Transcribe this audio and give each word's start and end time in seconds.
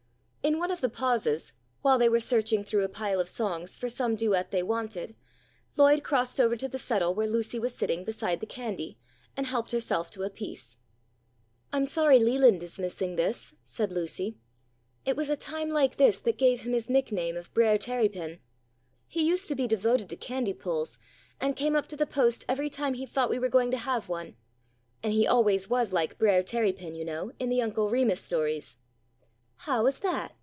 In 0.43 0.57
one 0.57 0.71
of 0.71 0.81
the 0.81 0.89
pauses, 0.89 1.53
while 1.83 1.99
they 1.99 2.09
were 2.09 2.19
searching 2.19 2.63
through 2.63 2.83
a 2.83 2.89
pile 2.89 3.19
of 3.19 3.29
songs 3.29 3.75
for 3.75 3.87
some 3.87 4.15
duet 4.15 4.49
they 4.49 4.63
wanted, 4.63 5.15
Lloyd 5.77 6.03
crossed 6.03 6.41
over 6.41 6.55
to 6.55 6.67
the 6.67 6.79
settle 6.79 7.13
where 7.13 7.27
Lucy 7.27 7.59
was 7.59 7.75
sitting 7.75 8.03
beside 8.03 8.39
the 8.39 8.47
candy, 8.47 8.97
and 9.37 9.45
helped 9.45 9.71
herself 9.71 10.09
to 10.09 10.23
a 10.23 10.31
piece. 10.31 10.79
"I'm 11.71 11.85
sorry 11.85 12.17
Leland 12.17 12.63
is 12.63 12.79
missing 12.79 13.17
this," 13.17 13.53
said 13.63 13.91
Lucy. 13.91 14.35
"It 15.05 15.15
was 15.15 15.29
a 15.29 15.37
time 15.37 15.69
like 15.69 15.97
this 15.97 16.19
that 16.21 16.39
gave 16.39 16.61
him 16.61 16.73
his 16.73 16.89
nickname 16.89 17.37
of 17.37 17.53
'Brer 17.53 17.77
Tarrypin.' 17.77 18.39
He 19.07 19.23
used 19.23 19.47
to 19.47 19.55
be 19.55 19.67
devoted 19.67 20.09
to 20.09 20.15
candy 20.15 20.53
pulls, 20.53 20.97
and 21.39 21.55
came 21.55 21.75
up 21.75 21.85
to 21.89 21.95
the 21.95 22.07
Post 22.07 22.45
every 22.49 22.69
time 22.69 22.95
he 22.95 23.05
thought 23.05 23.29
we 23.29 23.39
were 23.39 23.47
going 23.47 23.69
to 23.71 23.77
have 23.77 24.09
one; 24.09 24.35
and 25.03 25.13
he 25.13 25.27
always 25.27 25.69
was 25.69 25.93
like 25.93 26.17
Brer 26.17 26.41
Tarrypin, 26.41 26.95
you 26.95 27.05
know, 27.05 27.31
in 27.37 27.49
the 27.49 27.61
Uncle 27.61 27.91
Remus 27.91 28.19
stories." 28.21 28.75
"How 29.65 29.85
is 29.85 29.99
that?" 29.99 30.33